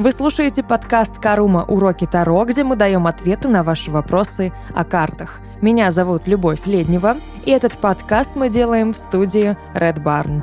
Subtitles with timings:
[0.00, 1.62] Вы слушаете подкаст «Карума.
[1.68, 5.40] Уроки Таро», где мы даем ответы на ваши вопросы о картах.
[5.60, 10.40] Меня зовут Любовь Леднева, и этот подкаст мы делаем в студии Red Barn.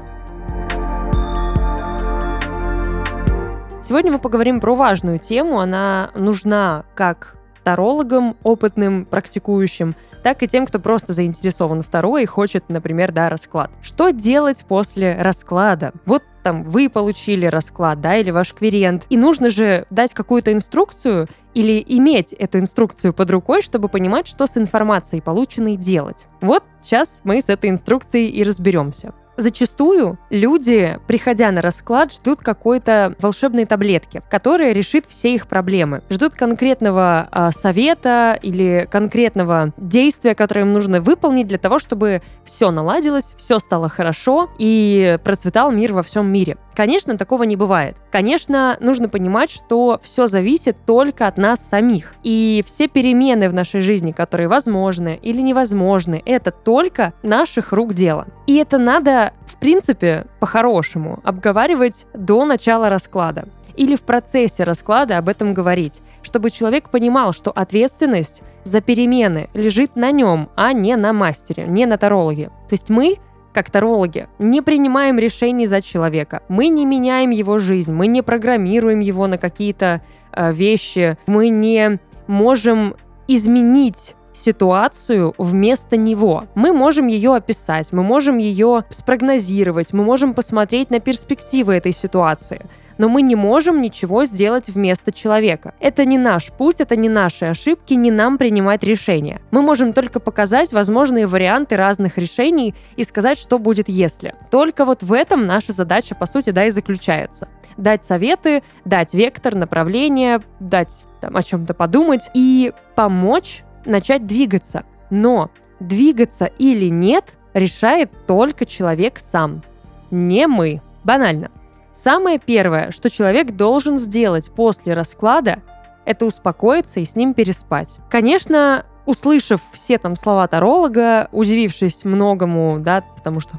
[3.81, 5.59] Сегодня мы поговорим про важную тему.
[5.59, 12.27] Она нужна как тарологам, опытным, практикующим, так и тем, кто просто заинтересован в Таро и
[12.27, 13.71] хочет, например, да, расклад.
[13.81, 15.93] Что делать после расклада?
[16.05, 21.27] Вот там вы получили расклад, да, или ваш клиент, и нужно же дать какую-то инструкцию
[21.53, 26.27] или иметь эту инструкцию под рукой, чтобы понимать, что с информацией полученной делать.
[26.39, 29.13] Вот сейчас мы с этой инструкцией и разберемся.
[29.37, 36.01] Зачастую люди, приходя на расклад, ждут какой-то волшебной таблетки, которая решит все их проблемы.
[36.09, 42.71] Ждут конкретного э, совета или конкретного действия, которое им нужно выполнить для того, чтобы все
[42.71, 46.57] наладилось, все стало хорошо и процветал мир во всем мире.
[46.77, 47.97] Конечно, такого не бывает.
[48.11, 52.13] Конечно, нужно понимать, что все зависит только от нас самих.
[52.21, 58.27] И все перемены в нашей жизни, которые возможны или невозможны, это только наших рук дело.
[58.45, 65.29] И это надо, в принципе, по-хорошему обговаривать до начала расклада или в процессе расклада об
[65.29, 71.13] этом говорить, чтобы человек понимал, что ответственность за перемены лежит на нем, а не на
[71.13, 72.47] мастере, не на тарологе.
[72.47, 73.17] То есть мы
[73.53, 76.43] как тарологи, не принимаем решений за человека.
[76.47, 81.99] Мы не меняем его жизнь, мы не программируем его на какие-то э, вещи, мы не
[82.27, 82.95] можем
[83.27, 86.45] изменить ситуацию вместо него.
[86.55, 92.65] Мы можем ее описать, мы можем ее спрогнозировать, мы можем посмотреть на перспективы этой ситуации
[92.97, 95.73] но мы не можем ничего сделать вместо человека.
[95.79, 99.41] Это не наш путь, это не наши ошибки, не нам принимать решения.
[99.51, 104.35] Мы можем только показать возможные варианты разных решений и сказать, что будет если.
[104.51, 107.47] Только вот в этом наша задача, по сути, да, и заключается.
[107.77, 114.83] Дать советы, дать вектор, направление, дать там, о чем-то подумать и помочь начать двигаться.
[115.09, 115.49] Но
[115.79, 119.63] двигаться или нет решает только человек сам,
[120.11, 120.81] не мы.
[121.03, 121.51] Банально.
[121.93, 125.63] Самое первое, что человек должен сделать после расклада,
[126.05, 127.97] это успокоиться и с ним переспать.
[128.09, 133.57] Конечно, услышав все там слова таролога, удивившись многому, да, потому что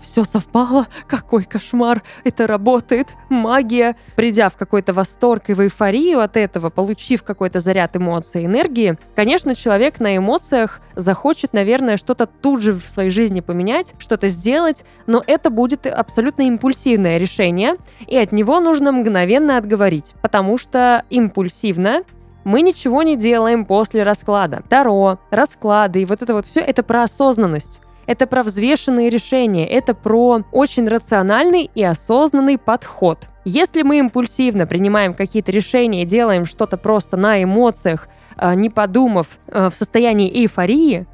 [0.00, 3.96] все совпало, какой кошмар, это работает, магия.
[4.14, 9.54] Придя в какой-то восторг и в эйфорию от этого, получив какой-то заряд эмоций, энергии, конечно,
[9.54, 15.22] человек на эмоциях захочет, наверное, что-то тут же в своей жизни поменять, что-то сделать, но
[15.26, 22.04] это будет абсолютно импульсивное решение, и от него нужно мгновенно отговорить, потому что импульсивно
[22.50, 24.64] мы ничего не делаем после расклада.
[24.68, 27.80] Таро, расклады и вот это вот все, это про осознанность.
[28.06, 33.28] Это про взвешенные решения, это про очень рациональный и осознанный подход.
[33.44, 39.70] Если мы импульсивно принимаем какие-то решения, делаем что-то просто на эмоциях, а, не подумав, а,
[39.70, 41.06] в состоянии эйфории,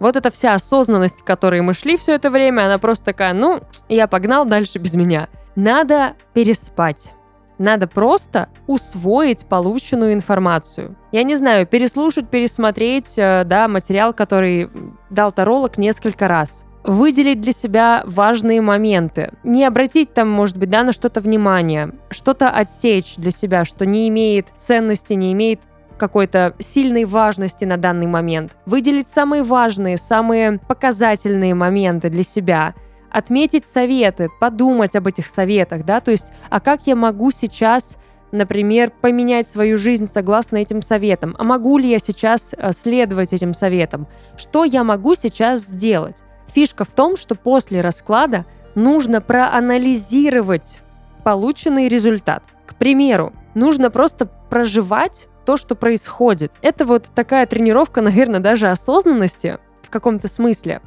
[0.00, 3.60] вот эта вся осознанность, к которой мы шли все это время, она просто такая, ну,
[3.88, 5.28] я погнал дальше без меня.
[5.54, 7.12] Надо переспать.
[7.60, 10.96] Надо просто усвоить полученную информацию.
[11.12, 14.70] Я не знаю, переслушать, пересмотреть, э, да, материал, который
[15.10, 16.64] дал таролог несколько раз.
[16.84, 22.48] Выделить для себя важные моменты, не обратить там, может быть, да, на что-то внимание, что-то
[22.48, 25.60] отсечь для себя, что не имеет ценности, не имеет
[25.98, 32.72] какой-то сильной важности на данный момент, выделить самые важные, самые показательные моменты для себя–
[33.10, 37.96] отметить советы, подумать об этих советах, да, то есть, а как я могу сейчас
[38.32, 41.34] например, поменять свою жизнь согласно этим советам?
[41.38, 44.06] А могу ли я сейчас э, следовать этим советам?
[44.36, 46.18] Что я могу сейчас сделать?
[46.54, 50.78] Фишка в том, что после расклада нужно проанализировать
[51.24, 52.42] полученный результат.
[52.66, 56.52] К примеру, нужно просто проживать то, что происходит.
[56.62, 60.80] Это вот такая тренировка, наверное, даже осознанности в каком-то смысле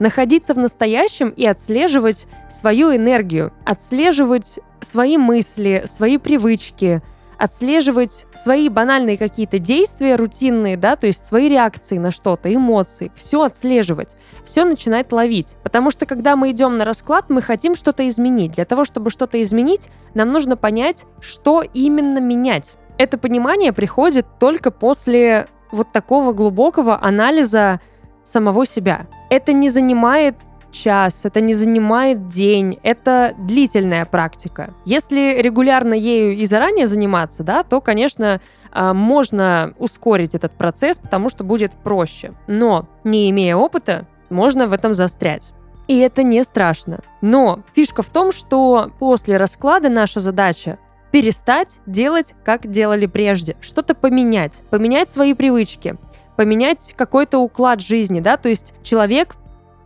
[0.00, 7.02] находиться в настоящем и отслеживать свою энергию, отслеживать свои мысли, свои привычки,
[7.38, 13.42] отслеживать свои банальные какие-то действия, рутинные, да, то есть свои реакции на что-то, эмоции, все
[13.42, 15.56] отслеживать, все начинать ловить.
[15.62, 18.52] Потому что когда мы идем на расклад, мы хотим что-то изменить.
[18.52, 22.74] Для того, чтобы что-то изменить, нам нужно понять, что именно менять.
[22.98, 27.80] Это понимание приходит только после вот такого глубокого анализа
[28.30, 29.06] самого себя.
[29.28, 30.36] Это не занимает
[30.70, 34.74] час, это не занимает день, это длительная практика.
[34.84, 38.40] Если регулярно ею и заранее заниматься, да, то, конечно,
[38.72, 42.32] а, можно ускорить этот процесс, потому что будет проще.
[42.46, 45.52] Но, не имея опыта, можно в этом застрять.
[45.88, 47.00] И это не страшно.
[47.20, 50.78] Но фишка в том, что после расклада наша задача
[51.10, 55.96] перестать делать, как делали прежде, что-то поменять, поменять свои привычки,
[56.40, 59.36] поменять какой-то уклад жизни, да, то есть человек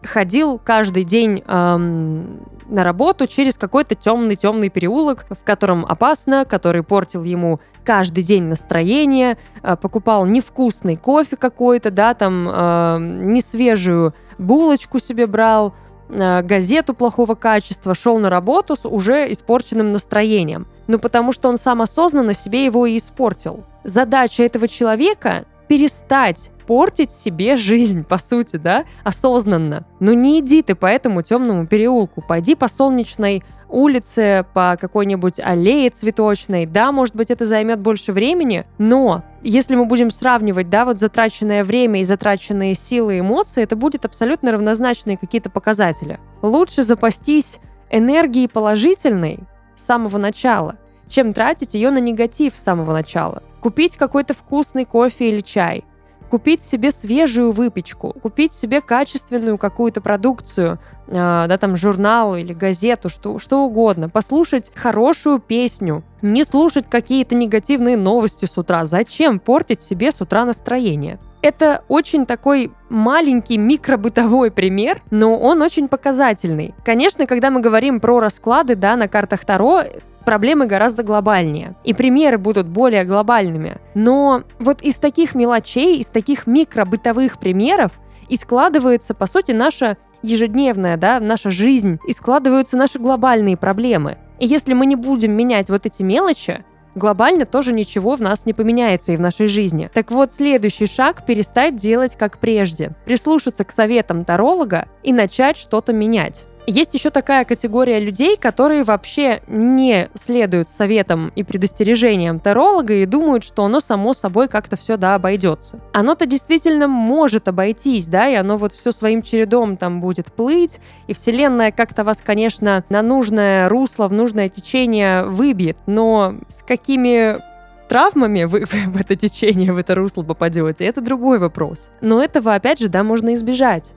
[0.04, 7.24] ходил каждый день эм, на работу через какой-то темный-темный переулок, в котором опасно, который портил
[7.24, 15.26] ему каждый день настроение, э, покупал невкусный кофе какой-то, да, там э, несвежую булочку себе
[15.26, 15.74] брал,
[16.08, 20.68] э, газету плохого качества, шел на работу с уже испорченным настроением.
[20.86, 23.64] Ну, потому что он сам осознанно себе его и испортил.
[23.82, 29.84] Задача этого человека перестать портить себе жизнь, по сути, да, осознанно.
[30.00, 35.90] Но не иди ты по этому темному переулку, пойди по солнечной улице, по какой-нибудь аллее
[35.90, 36.66] цветочной.
[36.66, 41.64] Да, может быть, это займет больше времени, но если мы будем сравнивать, да, вот затраченное
[41.64, 46.20] время и затраченные силы и эмоции, это будет абсолютно равнозначные какие-то показатели.
[46.42, 47.58] Лучше запастись
[47.90, 49.40] энергией положительной
[49.74, 50.76] с самого начала,
[51.08, 53.42] чем тратить ее на негатив с самого начала.
[53.64, 55.84] Купить какой-то вкусный кофе или чай,
[56.28, 61.12] купить себе свежую выпечку, купить себе качественную какую-то продукцию, э,
[61.48, 67.96] да, там журнал или газету, что, что угодно, послушать хорошую песню, не слушать какие-то негативные
[67.96, 68.84] новости с утра.
[68.84, 71.18] Зачем портить себе с утра настроение?
[71.40, 76.74] Это очень такой маленький микробытовой пример, но он очень показательный.
[76.84, 79.84] Конечно, когда мы говорим про расклады да, на картах Таро,
[80.24, 81.76] проблемы гораздо глобальнее.
[81.84, 83.78] И примеры будут более глобальными.
[83.94, 87.92] Но вот из таких мелочей, из таких микробытовых примеров
[88.28, 94.18] и складывается, по сути, наша ежедневная, да, наша жизнь, и складываются наши глобальные проблемы.
[94.38, 98.52] И если мы не будем менять вот эти мелочи, глобально тоже ничего в нас не
[98.52, 99.90] поменяется и в нашей жизни.
[99.92, 102.92] Так вот, следующий шаг– перестать делать как прежде.
[103.04, 106.44] Прислушаться к советам таролога и начать что-то менять.
[106.66, 113.44] Есть еще такая категория людей, которые вообще не следуют советам и предостережениям таролога и думают,
[113.44, 115.80] что оно само собой как-то все, да, обойдется.
[115.92, 121.12] Оно-то действительно может обойтись, да, и оно вот все своим чередом там будет плыть, и
[121.12, 127.42] Вселенная как-то вас, конечно, на нужное русло, в нужное течение выбьет, но с какими
[127.88, 131.90] травмами вы в это течение, в это русло попадете, это другой вопрос.
[132.00, 133.92] Но этого, опять же, да, можно избежать.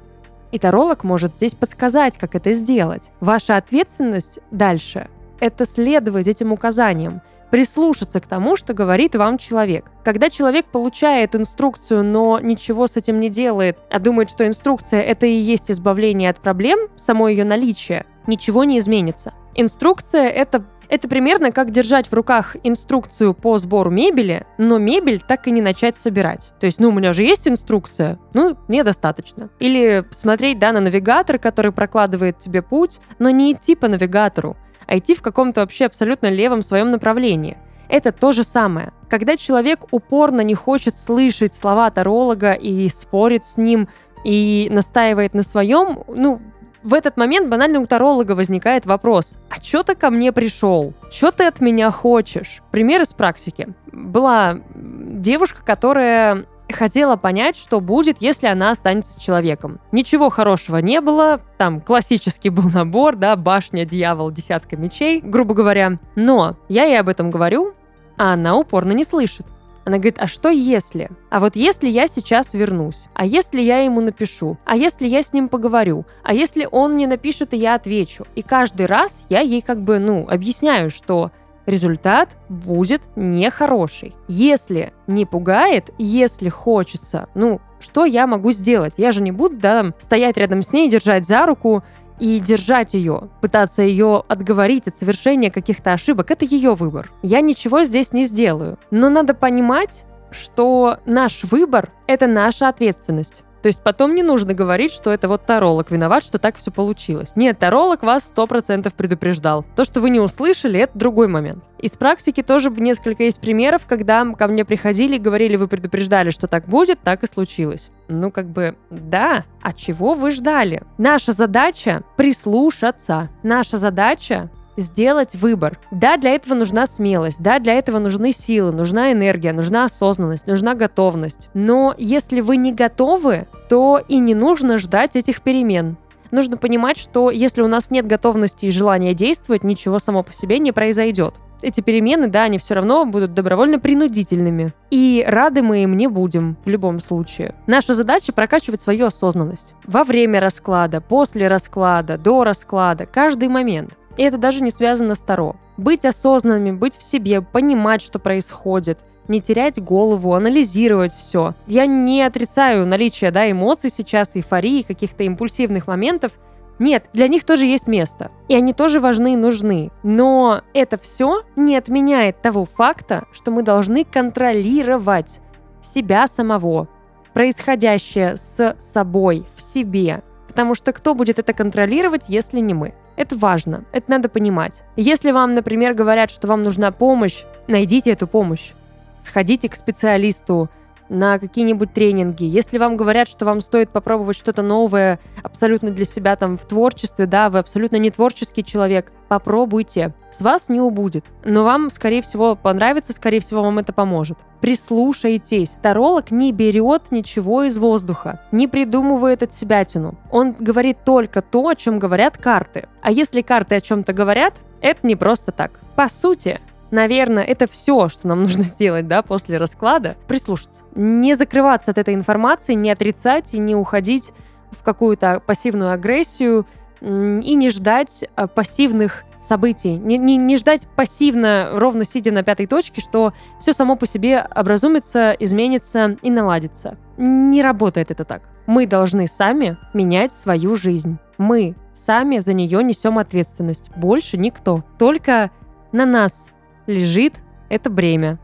[0.51, 3.03] И таролог может здесь подсказать, как это сделать.
[3.19, 5.09] Ваша ответственность дальше–
[5.39, 7.21] это следовать этим указаниям,
[7.51, 9.85] прислушаться к тому, что говорит вам человек.
[10.03, 15.25] Когда человек получает инструкцию, но ничего с этим не делает, а думает, что инструкция– это
[15.25, 19.33] и есть избавление от проблем, само ее наличие, ничего не изменится.
[19.55, 25.47] Инструкция– это это примерно как держать в руках инструкцию по сбору мебели, но мебель так
[25.47, 26.51] и не начать собирать.
[26.59, 29.49] То есть, ну, у меня же есть инструкция, ну, мне достаточно.
[29.59, 34.55] Или смотреть, да, на навигатор, который прокладывает тебе путь, но не идти по навигатору,
[34.85, 37.57] а идти в каком-то вообще абсолютно левом своем направлении.
[37.89, 38.91] Это то же самое.
[39.09, 43.87] Когда человек упорно не хочет слышать слова таролога и спорит с ним,
[44.23, 46.41] и настаивает на своем, ну,
[46.83, 50.93] в этот момент банально у таролога возникает вопрос, а чё ты ко мне пришел?
[51.11, 52.61] Чё ты от меня хочешь?
[52.71, 53.69] Пример из практики.
[53.91, 59.79] Была девушка, которая хотела понять, что будет, если она останется человеком.
[59.91, 65.99] Ничего хорошего не было, там классический был набор, да, башня, дьявол, десятка мечей, грубо говоря.
[66.15, 67.73] Но я ей об этом говорю,
[68.17, 69.45] а она упорно не слышит.
[69.87, 71.09] Она говорит, а что если?
[71.29, 73.07] А вот если я сейчас вернусь?
[73.13, 74.57] А если я ему напишу?
[74.65, 76.05] А если я с ним поговорю?
[76.23, 78.25] А если он мне напишет, и я отвечу?
[78.35, 81.31] И каждый раз я ей как бы, ну, объясняю, что
[81.65, 84.13] результат будет нехороший.
[84.27, 88.95] Если не пугает, если хочется, ну, что я могу сделать?
[88.97, 91.83] Я же не буду, да, стоять рядом с ней, держать за руку
[92.19, 97.11] и держать ее, пытаться ее отговорить от совершения каких-то ошибок, это ее выбор.
[97.21, 98.79] Я ничего здесь не сделаю.
[98.89, 103.43] Но надо понимать, что наш выбор— это наша ответственность.
[103.61, 107.29] То есть потом не нужно говорить, что это вот таролог виноват, что так все получилось.
[107.35, 109.65] Нет, таролог вас сто процентов предупреждал.
[109.75, 111.63] То, что вы не услышали, это другой момент.
[111.79, 116.47] Из практики тоже несколько есть примеров, когда ко мне приходили и говорили, вы предупреждали, что
[116.47, 117.89] так будет, так и случилось.
[118.07, 120.83] Ну, как бы, да, а чего вы ждали?
[120.97, 123.29] Наша задача прислушаться.
[123.43, 125.79] Наша задача сделать выбор.
[125.91, 130.75] Да, для этого нужна смелость, да, для этого нужны силы, нужна энергия, нужна осознанность, нужна
[130.75, 131.49] готовность.
[131.53, 135.97] Но если вы не готовы, то и не нужно ждать этих перемен.
[136.31, 140.59] Нужно понимать, что если у нас нет готовности и желания действовать, ничего само по себе
[140.59, 141.35] не произойдет.
[141.61, 144.73] Эти перемены, да, они все равно будут добровольно принудительными.
[144.91, 147.55] И рады мы им не будем в любом случае.
[147.65, 149.73] Наша задача прокачивать свою осознанность.
[149.85, 153.97] Во время расклада, после расклада, до расклада, каждый момент.
[154.17, 155.55] И это даже не связано с Таро.
[155.77, 161.53] Быть осознанными, быть в себе, понимать, что происходит, не терять голову, анализировать все.
[161.67, 166.31] Я не отрицаю наличие да, эмоций сейчас, эйфории, каких-то импульсивных моментов.
[166.79, 168.31] Нет, для них тоже есть место.
[168.47, 169.91] И они тоже важны и нужны.
[170.03, 175.39] Но это все не отменяет того факта, что мы должны контролировать
[175.81, 176.87] себя самого,
[177.33, 180.23] происходящее с собой, в себе.
[180.57, 182.95] Потому что кто будет это контролировать, если не мы?
[183.15, 184.81] Это важно, это надо понимать.
[184.95, 188.71] Если вам, например, говорят, что вам нужна помощь, найдите эту помощь
[189.19, 190.69] сходите к специалисту
[191.09, 192.43] на какие-нибудь тренинги.
[192.45, 197.25] Если вам говорят, что вам стоит попробовать что-то новое абсолютно для себя там в творчестве,
[197.25, 200.13] да, вы абсолютно не творческий человек, попробуйте.
[200.31, 201.25] С вас не убудет.
[201.43, 204.37] Но вам, скорее всего, понравится, скорее всего, вам это поможет.
[204.61, 205.77] Прислушайтесь.
[205.81, 210.15] Таролог не берет ничего из воздуха, не придумывает от себя тяну.
[210.31, 212.87] Он говорит только то, о чем говорят карты.
[213.01, 215.79] А если карты о чем-то говорят, это не просто так.
[215.95, 216.59] По сути,
[216.91, 220.17] Наверное, это все, что нам нужно сделать, да, после расклада.
[220.27, 220.83] Прислушаться.
[220.95, 224.33] Не закрываться от этой информации, не отрицать и не уходить
[224.71, 226.65] в какую-то пассивную агрессию
[226.99, 232.65] и не ждать а, пассивных событий, не, не, не ждать пассивно, ровно сидя на пятой
[232.65, 236.97] точке, что все само по себе образумится, изменится и наладится.
[237.17, 238.41] Не работает это так.
[238.65, 241.17] Мы должны сами менять свою жизнь.
[241.37, 243.91] Мы сами за нее несем ответственность.
[243.95, 244.83] Больше никто.
[244.97, 245.51] Только
[245.91, 246.51] на нас
[246.87, 247.35] лежит
[247.69, 248.39] это бремя.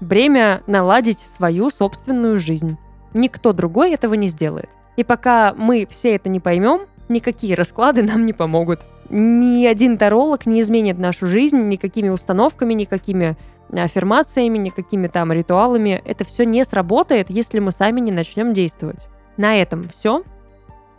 [0.00, 2.76] Бремя наладить свою собственную жизнь.
[3.14, 4.68] Никто другой этого не сделает.
[4.96, 8.80] И пока мы все это не поймем, никакие расклады нам не помогут.
[9.08, 13.36] Ни один таролог не изменит нашу жизнь никакими установками, никакими
[13.72, 16.02] аффирмациями, никакими там ритуалами.
[16.04, 19.06] Это все не сработает, если мы сами не начнем действовать.
[19.36, 20.22] На этом все.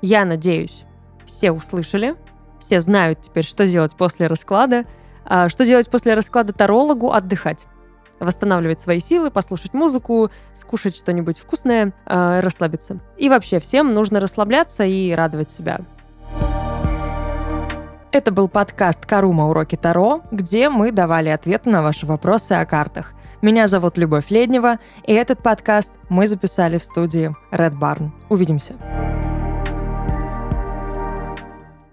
[0.02, 0.84] Я надеюсь,
[1.26, 2.16] все услышали,
[2.60, 4.86] все знают теперь, что делать после расклада.
[5.26, 7.12] А, что делать после расклада тарологу?
[7.12, 7.66] Отдыхать
[8.20, 13.00] восстанавливать свои силы, послушать музыку, скушать что-нибудь вкусное, э, расслабиться.
[13.18, 15.82] И вообще всем нужно расслабляться и радовать себя.
[18.12, 19.50] Это был подкаст «Карума.
[19.50, 23.12] Уроки Таро», где мы давали ответы на ваши вопросы о картах.
[23.42, 28.12] Меня зовут Любовь Леднева, и этот подкаст мы записали в студии Red Barn.
[28.30, 28.76] Увидимся.